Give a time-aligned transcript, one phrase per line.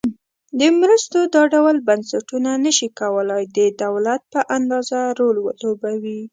[0.59, 6.21] د مرستو دا ډول بنسټونه نشي کولای د دولت په اندازه رول ولوبوي.